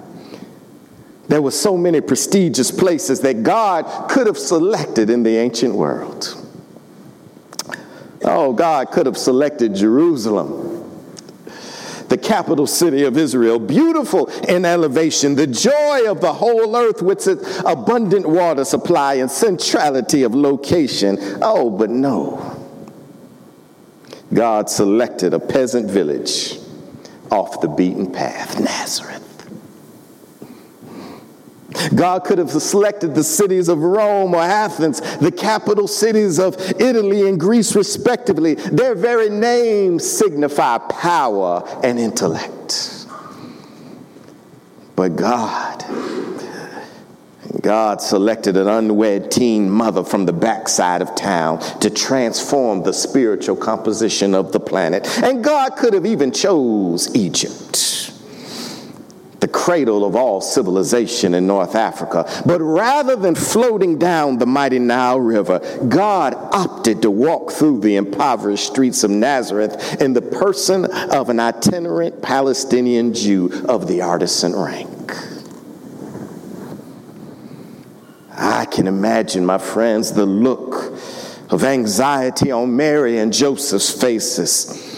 there 1.28 1.42
were 1.42 1.50
so 1.50 1.76
many 1.76 2.00
prestigious 2.00 2.70
places 2.70 3.20
that 3.20 3.42
God 3.42 4.08
could 4.08 4.26
have 4.26 4.38
selected 4.38 5.10
in 5.10 5.22
the 5.22 5.36
ancient 5.36 5.74
world. 5.74 6.42
Oh, 8.24 8.52
God 8.52 8.90
could 8.90 9.06
have 9.06 9.18
selected 9.18 9.74
Jerusalem, 9.74 10.72
the 12.08 12.18
capital 12.18 12.66
city 12.66 13.04
of 13.04 13.18
Israel, 13.18 13.58
beautiful 13.58 14.26
in 14.48 14.64
elevation, 14.64 15.34
the 15.34 15.46
joy 15.46 16.10
of 16.10 16.20
the 16.20 16.32
whole 16.32 16.74
earth 16.76 17.02
with 17.02 17.26
its 17.26 17.60
abundant 17.64 18.26
water 18.26 18.64
supply 18.64 19.14
and 19.14 19.30
centrality 19.30 20.22
of 20.22 20.34
location. 20.34 21.18
Oh, 21.42 21.70
but 21.70 21.90
no. 21.90 22.52
God 24.32 24.68
selected 24.70 25.34
a 25.34 25.40
peasant 25.40 25.90
village 25.90 26.58
off 27.30 27.60
the 27.60 27.68
beaten 27.68 28.12
path, 28.12 28.58
Nazareth. 28.60 29.25
God 31.94 32.24
could 32.24 32.38
have 32.38 32.50
selected 32.50 33.14
the 33.14 33.24
cities 33.24 33.68
of 33.68 33.78
Rome 33.78 34.34
or 34.34 34.42
Athens, 34.42 35.00
the 35.18 35.32
capital 35.32 35.88
cities 35.88 36.38
of 36.38 36.56
Italy 36.80 37.28
and 37.28 37.38
Greece, 37.38 37.74
respectively. 37.74 38.54
Their 38.54 38.94
very 38.94 39.28
names 39.28 40.08
signify 40.08 40.78
power 40.78 41.62
and 41.82 41.98
intellect. 41.98 43.06
But 44.94 45.16
God, 45.16 45.84
God 47.60 48.00
selected 48.00 48.56
an 48.56 48.66
unwed 48.66 49.30
teen 49.30 49.68
mother 49.68 50.02
from 50.02 50.24
the 50.24 50.32
backside 50.32 51.02
of 51.02 51.14
town 51.14 51.60
to 51.80 51.90
transform 51.90 52.82
the 52.82 52.92
spiritual 52.92 53.56
composition 53.56 54.34
of 54.34 54.52
the 54.52 54.60
planet. 54.60 55.06
And 55.22 55.44
God 55.44 55.76
could 55.76 55.92
have 55.92 56.06
even 56.06 56.32
chose 56.32 57.14
Egypt 57.14 58.15
cradle 59.66 60.04
of 60.04 60.14
all 60.14 60.40
civilization 60.40 61.34
in 61.34 61.44
North 61.44 61.74
Africa. 61.74 62.24
But 62.46 62.60
rather 62.60 63.16
than 63.16 63.34
floating 63.34 63.98
down 63.98 64.38
the 64.38 64.46
mighty 64.46 64.78
Nile 64.78 65.18
River, 65.18 65.58
God 65.88 66.34
opted 66.36 67.02
to 67.02 67.10
walk 67.10 67.50
through 67.50 67.80
the 67.80 67.96
impoverished 67.96 68.64
streets 68.64 69.02
of 69.02 69.10
Nazareth 69.10 70.00
in 70.00 70.12
the 70.12 70.22
person 70.22 70.84
of 70.84 71.30
an 71.30 71.40
itinerant 71.40 72.22
Palestinian 72.22 73.12
Jew 73.12 73.64
of 73.68 73.88
the 73.88 74.02
artisan 74.02 74.54
rank. 74.54 75.12
I 78.30 78.66
can 78.66 78.86
imagine, 78.86 79.44
my 79.44 79.58
friends, 79.58 80.12
the 80.12 80.26
look 80.26 80.96
of 81.50 81.64
anxiety 81.64 82.52
on 82.52 82.76
Mary 82.76 83.18
and 83.18 83.32
Joseph's 83.32 84.00
faces 84.00 84.95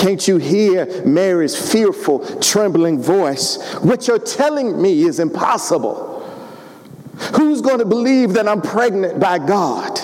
can't 0.00 0.26
you 0.26 0.38
hear 0.38 1.04
Mary's 1.04 1.54
fearful, 1.70 2.20
trembling 2.40 3.02
voice? 3.02 3.62
What 3.82 4.08
you're 4.08 4.18
telling 4.18 4.80
me 4.80 5.02
is 5.02 5.20
impossible. 5.20 6.22
Who's 7.36 7.60
going 7.60 7.80
to 7.80 7.84
believe 7.84 8.32
that 8.32 8.48
I'm 8.48 8.62
pregnant 8.62 9.20
by 9.20 9.38
God? 9.38 10.00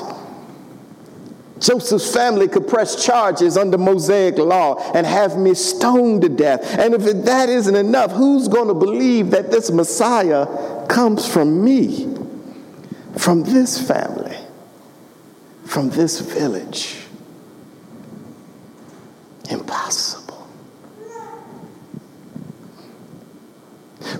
Joseph's 1.60 2.12
family 2.12 2.46
could 2.46 2.68
press 2.68 3.06
charges 3.06 3.56
under 3.56 3.78
Mosaic 3.78 4.36
law 4.36 4.92
and 4.92 5.06
have 5.06 5.38
me 5.38 5.54
stoned 5.54 6.20
to 6.20 6.28
death. 6.28 6.78
And 6.78 6.92
if 6.92 7.24
that 7.24 7.48
isn't 7.48 7.74
enough, 7.74 8.12
who's 8.12 8.48
going 8.48 8.68
to 8.68 8.74
believe 8.74 9.30
that 9.30 9.50
this 9.50 9.70
Messiah 9.70 10.86
comes 10.88 11.26
from 11.26 11.64
me, 11.64 12.14
from 13.16 13.44
this 13.44 13.80
family, 13.80 14.36
from 15.64 15.88
this 15.88 16.20
village? 16.20 17.05
Impossible. 19.50 20.26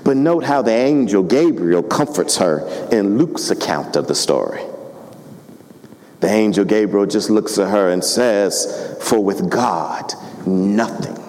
But 0.05 0.17
note 0.17 0.45
how 0.45 0.63
the 0.63 0.73
angel 0.73 1.23
Gabriel 1.23 1.83
comforts 1.83 2.37
her 2.37 2.89
in 2.93 3.19
Luke's 3.19 3.51
account 3.51 3.97
of 3.97 4.07
the 4.09 4.15
story. 4.15 4.63
The 6.21 6.29
angel 6.29 6.65
Gabriel 6.65 7.07
just 7.07 7.29
looks 7.29 7.59
at 7.59 7.71
her 7.71 7.91
and 7.91 8.03
says, 8.03 8.97
For 9.01 9.23
with 9.23 9.51
God, 9.51 10.13
nothing 10.47 11.23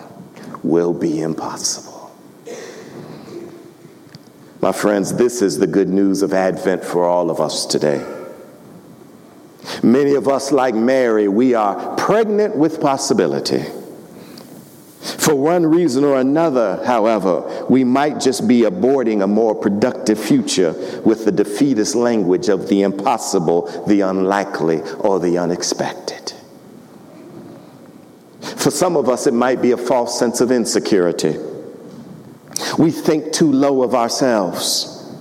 will 0.63 0.93
be 0.93 1.21
impossible. 1.21 2.11
My 4.61 4.71
friends, 4.71 5.13
this 5.13 5.41
is 5.41 5.59
the 5.59 5.67
good 5.67 5.89
news 5.89 6.21
of 6.21 6.33
Advent 6.33 6.83
for 6.83 7.05
all 7.05 7.29
of 7.29 7.39
us 7.39 7.65
today. 7.65 8.05
Many 9.83 10.15
of 10.15 10.27
us, 10.27 10.51
like 10.51 10.73
Mary, 10.73 11.27
we 11.27 11.53
are 11.53 11.95
pregnant 11.95 12.55
with 12.55 12.81
possibility. 12.81 13.63
For 15.27 15.35
one 15.35 15.65
reason 15.65 16.05
or 16.05 16.17
another, 16.21 16.81
however, 16.85 17.65
we 17.69 17.83
might 17.83 18.21
just 18.21 18.47
be 18.47 18.61
aborting 18.61 19.21
a 19.21 19.27
more 19.27 19.53
productive 19.53 20.17
future 20.17 20.71
with 21.03 21.25
the 21.25 21.33
defeatist 21.33 21.95
language 21.95 22.47
of 22.47 22.69
the 22.69 22.83
impossible, 22.83 23.83
the 23.87 23.99
unlikely, 23.99 24.79
or 24.99 25.19
the 25.19 25.37
unexpected. 25.37 26.31
For 28.39 28.71
some 28.71 28.95
of 28.95 29.09
us, 29.09 29.27
it 29.27 29.33
might 29.33 29.61
be 29.61 29.71
a 29.71 29.77
false 29.77 30.17
sense 30.17 30.39
of 30.39 30.49
insecurity. 30.49 31.35
We 32.77 32.91
think 32.91 33.33
too 33.33 33.51
low 33.51 33.83
of 33.83 33.93
ourselves. 33.93 35.13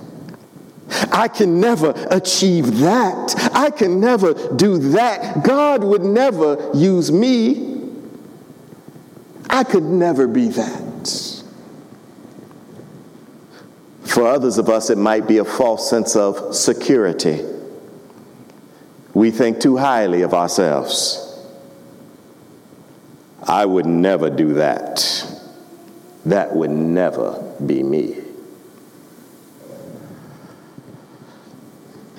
I 1.11 1.27
can 1.27 1.59
never 1.59 1.93
achieve 2.09 2.77
that. 2.77 3.35
I 3.53 3.71
can 3.71 3.99
never 3.99 4.33
do 4.55 4.77
that. 4.91 5.43
God 5.43 5.83
would 5.83 6.03
never 6.03 6.71
use 6.73 7.11
me. 7.11 7.66
I 9.49 9.63
could 9.63 9.83
never 9.83 10.27
be 10.27 10.49
that. 10.49 11.43
For 14.03 14.25
others 14.25 14.57
of 14.57 14.69
us, 14.69 14.89
it 14.89 14.97
might 14.97 15.27
be 15.27 15.37
a 15.37 15.45
false 15.45 15.89
sense 15.89 16.15
of 16.15 16.55
security. 16.55 17.45
We 19.13 19.31
think 19.31 19.59
too 19.59 19.77
highly 19.77 20.21
of 20.21 20.33
ourselves. 20.33 21.23
I 23.43 23.65
would 23.65 23.85
never 23.85 24.29
do 24.29 24.53
that. 24.55 25.23
That 26.25 26.55
would 26.55 26.71
never 26.71 27.55
be 27.65 27.83
me. 27.83 28.17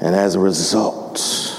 And 0.00 0.14
as 0.14 0.36
a 0.36 0.40
result, 0.40 1.57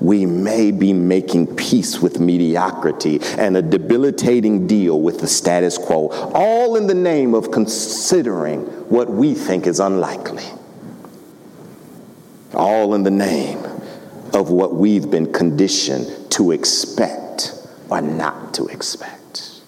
we 0.00 0.26
may 0.26 0.70
be 0.70 0.92
making 0.92 1.54
peace 1.56 2.00
with 2.00 2.20
mediocrity 2.20 3.20
and 3.38 3.56
a 3.56 3.62
debilitating 3.62 4.66
deal 4.66 5.00
with 5.00 5.20
the 5.20 5.26
status 5.26 5.78
quo, 5.78 6.08
all 6.34 6.76
in 6.76 6.86
the 6.86 6.94
name 6.94 7.34
of 7.34 7.50
considering 7.50 8.62
what 8.88 9.08
we 9.08 9.34
think 9.34 9.66
is 9.66 9.80
unlikely. 9.80 10.44
All 12.52 12.94
in 12.94 13.02
the 13.02 13.10
name 13.10 13.58
of 14.32 14.50
what 14.50 14.74
we've 14.74 15.10
been 15.10 15.32
conditioned 15.32 16.30
to 16.32 16.52
expect 16.52 17.52
or 17.88 18.00
not 18.00 18.54
to 18.54 18.66
expect. 18.66 19.60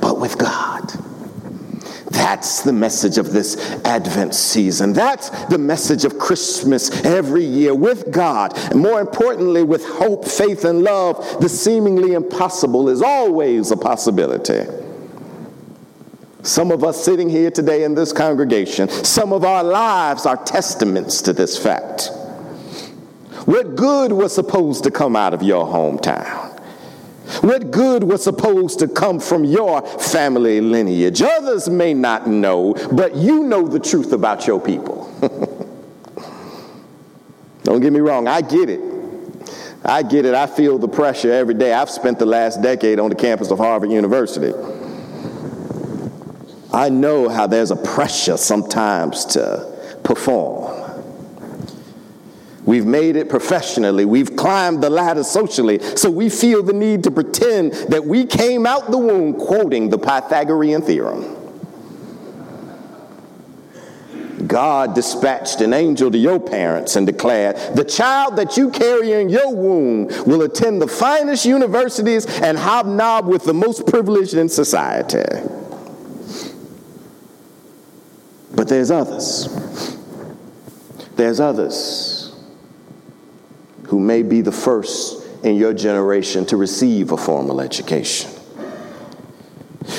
But 0.00 0.20
with 0.20 0.38
God, 0.38 0.75
that's 2.16 2.62
the 2.62 2.72
message 2.72 3.18
of 3.18 3.34
this 3.34 3.56
Advent 3.84 4.34
season. 4.34 4.94
That's 4.94 5.28
the 5.48 5.58
message 5.58 6.06
of 6.06 6.18
Christmas 6.18 7.04
every 7.04 7.44
year 7.44 7.74
with 7.74 8.10
God. 8.10 8.56
And 8.70 8.80
more 8.80 9.02
importantly, 9.02 9.62
with 9.62 9.84
hope, 9.84 10.24
faith, 10.26 10.64
and 10.64 10.82
love, 10.82 11.18
the 11.40 11.48
seemingly 11.50 12.14
impossible 12.14 12.88
is 12.88 13.02
always 13.02 13.70
a 13.70 13.76
possibility. 13.76 14.64
Some 16.42 16.70
of 16.70 16.84
us 16.84 17.04
sitting 17.04 17.28
here 17.28 17.50
today 17.50 17.84
in 17.84 17.94
this 17.94 18.14
congregation, 18.14 18.88
some 18.88 19.34
of 19.34 19.44
our 19.44 19.62
lives 19.62 20.24
are 20.24 20.42
testaments 20.42 21.20
to 21.22 21.34
this 21.34 21.58
fact. 21.58 22.10
What 23.44 23.76
good 23.76 24.10
was 24.10 24.34
supposed 24.34 24.84
to 24.84 24.90
come 24.90 25.16
out 25.16 25.34
of 25.34 25.42
your 25.42 25.66
hometown? 25.66 26.45
What 27.40 27.70
good 27.70 28.04
was 28.04 28.22
supposed 28.22 28.78
to 28.78 28.88
come 28.88 29.18
from 29.20 29.44
your 29.44 29.82
family 29.82 30.60
lineage? 30.60 31.20
Others 31.22 31.68
may 31.68 31.92
not 31.92 32.26
know, 32.26 32.74
but 32.92 33.16
you 33.16 33.42
know 33.44 33.66
the 33.66 33.80
truth 33.80 34.12
about 34.12 34.46
your 34.46 34.60
people. 34.60 35.12
Don't 37.64 37.80
get 37.80 37.92
me 37.92 38.00
wrong, 38.00 38.28
I 38.28 38.42
get 38.42 38.70
it. 38.70 38.80
I 39.84 40.02
get 40.02 40.24
it. 40.24 40.34
I 40.34 40.46
feel 40.46 40.78
the 40.78 40.88
pressure 40.88 41.32
every 41.32 41.54
day. 41.54 41.72
I've 41.72 41.90
spent 41.90 42.18
the 42.18 42.26
last 42.26 42.60
decade 42.60 42.98
on 42.98 43.08
the 43.08 43.14
campus 43.14 43.50
of 43.52 43.58
Harvard 43.58 43.90
University. 43.90 44.52
I 46.72 46.88
know 46.88 47.28
how 47.28 47.46
there's 47.46 47.70
a 47.70 47.76
pressure 47.76 48.36
sometimes 48.36 49.24
to 49.26 50.00
perform. 50.02 50.85
We've 52.66 52.84
made 52.84 53.14
it 53.14 53.28
professionally. 53.28 54.04
We've 54.04 54.34
climbed 54.34 54.82
the 54.82 54.90
ladder 54.90 55.22
socially. 55.22 55.78
So 55.96 56.10
we 56.10 56.28
feel 56.28 56.64
the 56.64 56.72
need 56.72 57.04
to 57.04 57.12
pretend 57.12 57.72
that 57.90 58.04
we 58.04 58.26
came 58.26 58.66
out 58.66 58.90
the 58.90 58.98
womb 58.98 59.34
quoting 59.34 59.88
the 59.88 59.98
Pythagorean 59.98 60.82
theorem. 60.82 61.32
God 64.48 64.94
dispatched 64.94 65.60
an 65.60 65.72
angel 65.72 66.10
to 66.10 66.18
your 66.18 66.40
parents 66.40 66.96
and 66.96 67.06
declared, 67.06 67.56
The 67.74 67.84
child 67.84 68.36
that 68.36 68.56
you 68.56 68.70
carry 68.70 69.12
in 69.12 69.28
your 69.28 69.54
womb 69.54 70.08
will 70.26 70.42
attend 70.42 70.82
the 70.82 70.88
finest 70.88 71.46
universities 71.46 72.26
and 72.26 72.58
hobnob 72.58 73.26
with 73.26 73.44
the 73.44 73.54
most 73.54 73.86
privileged 73.86 74.34
in 74.34 74.48
society. 74.48 75.24
But 78.54 78.68
there's 78.68 78.90
others. 78.90 79.48
There's 81.16 81.40
others 81.40 82.25
who 83.88 84.00
may 84.00 84.22
be 84.22 84.40
the 84.40 84.52
first 84.52 85.24
in 85.44 85.56
your 85.56 85.72
generation 85.72 86.44
to 86.46 86.56
receive 86.56 87.12
a 87.12 87.16
formal 87.16 87.60
education. 87.60 88.30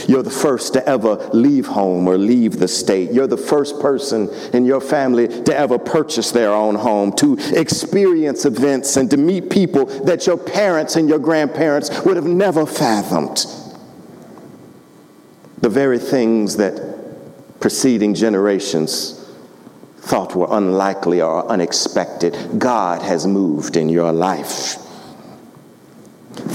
You're 0.08 0.23
the 0.23 0.30
first 0.30 0.73
to 0.73 0.88
ever 0.88 1.15
leave 1.34 1.67
home 1.67 2.08
or 2.08 2.17
leave 2.17 2.60
the 2.60 2.67
state. 2.67 3.12
You're 3.12 3.28
the 3.28 3.38
first 3.38 3.80
person 3.80 4.30
in 4.54 4.65
your 4.65 4.82
family 4.82 5.28
to 5.43 5.56
ever 5.56 5.80
purchase 5.80 6.32
their 6.32 6.52
own 6.52 6.76
home, 6.76 7.13
to 7.13 7.38
experience 7.58 8.45
events, 8.45 8.97
and 8.97 9.10
to 9.12 9.17
meet 9.17 9.50
people 9.50 9.86
that 10.04 10.28
your 10.28 10.38
parents 10.38 10.95
and 10.97 11.08
your 11.08 11.19
grandparents 11.19 12.02
would 12.04 12.17
have 12.17 12.26
never 12.26 12.65
fathomed. 12.65 13.45
The 15.60 15.69
very 15.69 16.00
things 16.00 16.58
that 16.58 17.60
preceding 17.60 18.13
generations 18.13 19.16
thought 20.08 20.36
were 20.36 20.48
unlikely 20.50 21.22
or 21.22 21.46
unexpected, 21.48 22.36
God 22.58 23.02
has 23.02 23.28
moved 23.28 23.76
in 23.76 23.89
your 23.89 24.12
life. 24.12 24.78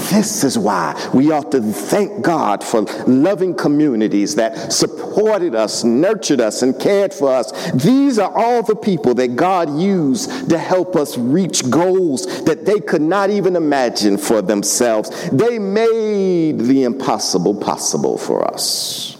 This 0.09 0.43
is 0.43 0.57
why 0.57 1.09
we 1.13 1.31
ought 1.31 1.51
to 1.51 1.61
thank 1.61 2.23
God 2.23 2.63
for 2.63 2.81
loving 3.05 3.53
communities 3.53 4.35
that 4.35 4.71
supported 4.71 5.55
us, 5.55 5.83
nurtured 5.83 6.39
us, 6.39 6.61
and 6.61 6.79
cared 6.79 7.13
for 7.13 7.29
us. 7.29 7.71
These 7.71 8.17
are 8.17 8.31
all 8.33 8.63
the 8.63 8.75
people 8.75 9.13
that 9.15 9.35
God 9.35 9.77
used 9.77 10.49
to 10.49 10.57
help 10.57 10.95
us 10.95 11.17
reach 11.17 11.69
goals 11.69 12.43
that 12.45 12.65
they 12.65 12.79
could 12.79 13.01
not 13.01 13.29
even 13.29 13.55
imagine 13.55 14.17
for 14.17 14.41
themselves. 14.41 15.29
They 15.31 15.59
made 15.59 16.59
the 16.59 16.83
impossible 16.83 17.55
possible 17.55 18.17
for 18.17 18.47
us. 18.51 19.17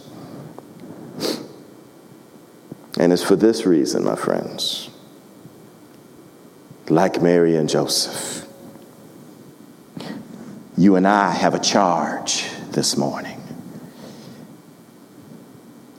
And 2.99 3.12
it's 3.12 3.23
for 3.23 3.36
this 3.36 3.65
reason, 3.65 4.03
my 4.03 4.15
friends, 4.15 4.89
like 6.89 7.21
Mary 7.21 7.56
and 7.56 7.67
Joseph, 7.67 8.47
you 10.77 10.95
and 10.95 11.08
I 11.08 11.32
have 11.32 11.56
a 11.56 11.60
charge 11.60 12.45
this 12.71 12.97
morning. 12.97 13.41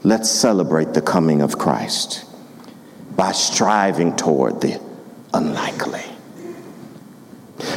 Let's 0.02 0.30
celebrate 0.30 0.92
the 0.92 1.00
coming 1.00 1.40
of 1.40 1.58
Christ 1.58 2.24
by 3.16 3.32
striving 3.32 4.16
toward 4.16 4.60
the 4.60 4.80
unlikely. 5.32 6.13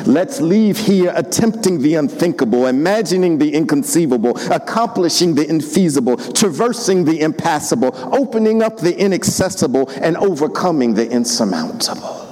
Let's 0.05 0.41
leave 0.41 0.77
here 0.77 1.11
attempting 1.15 1.81
the 1.81 1.95
unthinkable, 1.95 2.67
imagining 2.67 3.37
the 3.37 3.53
inconceivable, 3.53 4.37
accomplishing 4.51 5.35
the 5.35 5.45
infeasible, 5.45 6.33
traversing 6.33 7.05
the 7.05 7.21
impassable, 7.21 7.91
opening 8.13 8.61
up 8.61 8.77
the 8.77 8.97
inaccessible, 8.97 9.89
and 10.01 10.17
overcoming 10.17 10.93
the 10.93 11.09
insurmountable. 11.09 12.25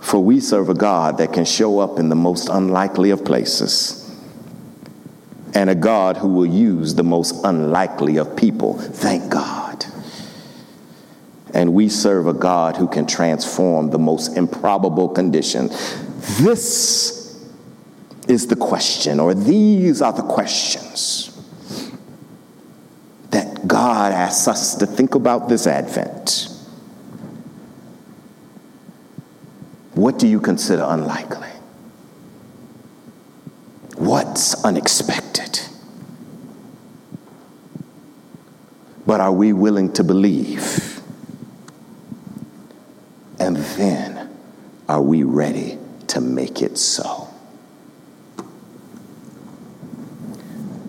For 0.00 0.22
we 0.22 0.40
serve 0.40 0.68
a 0.68 0.74
God 0.74 1.18
that 1.18 1.32
can 1.32 1.44
show 1.44 1.78
up 1.78 1.98
in 1.98 2.08
the 2.08 2.14
most 2.14 2.48
unlikely 2.48 3.10
of 3.10 3.24
places, 3.24 3.98
and 5.54 5.70
a 5.70 5.74
God 5.74 6.16
who 6.16 6.28
will 6.28 6.46
use 6.46 6.94
the 6.94 7.02
most 7.02 7.44
unlikely 7.44 8.16
of 8.18 8.36
people. 8.36 8.78
Thank 8.78 9.30
God. 9.30 9.61
And 11.54 11.74
we 11.74 11.88
serve 11.88 12.26
a 12.26 12.32
God 12.32 12.76
who 12.76 12.88
can 12.88 13.06
transform 13.06 13.90
the 13.90 13.98
most 13.98 14.36
improbable 14.36 15.08
condition. 15.08 15.68
This 16.40 17.22
is 18.28 18.46
the 18.46 18.56
question, 18.56 19.20
or 19.20 19.34
these 19.34 20.00
are 20.00 20.12
the 20.12 20.22
questions 20.22 21.28
that 23.30 23.66
God 23.66 24.12
asks 24.12 24.48
us 24.48 24.76
to 24.76 24.86
think 24.86 25.14
about 25.14 25.48
this 25.48 25.66
Advent. 25.66 26.48
What 29.94 30.18
do 30.18 30.26
you 30.26 30.40
consider 30.40 30.84
unlikely? 30.86 31.48
What's 33.96 34.64
unexpected? 34.64 35.60
But 39.06 39.20
are 39.20 39.32
we 39.32 39.52
willing 39.52 39.92
to 39.94 40.04
believe? 40.04 40.91
And 43.54 43.62
then 43.76 44.30
are 44.88 45.02
we 45.02 45.24
ready 45.24 45.78
to 46.06 46.22
make 46.22 46.62
it 46.62 46.78
so? 46.78 47.28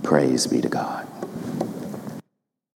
Praise 0.02 0.48
be 0.48 0.62
to 0.62 0.70
God. 0.70 1.06